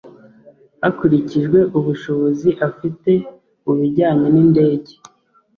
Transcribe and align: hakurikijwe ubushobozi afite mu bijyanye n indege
hakurikijwe 0.81 1.59
ubushobozi 1.77 2.49
afite 2.67 3.11
mu 3.63 3.73
bijyanye 3.79 4.27
n 4.33 4.37
indege 4.43 4.91